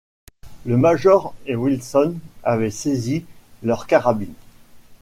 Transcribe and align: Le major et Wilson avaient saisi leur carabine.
Le 0.65 0.77
major 0.77 1.35
et 1.45 1.55
Wilson 1.55 2.15
avaient 2.41 2.71
saisi 2.71 3.23
leur 3.61 3.85
carabine. 3.85 4.33